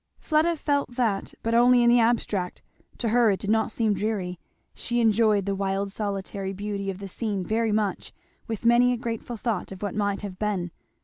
[0.17, 2.63] Fleda felt that, but only in the abstract;
[2.97, 4.39] to her it did not seem dreary;
[4.73, 8.11] she enjoyed the wild solitary beauty of the scene very much,
[8.47, 10.71] with many a grateful thought of what might have been.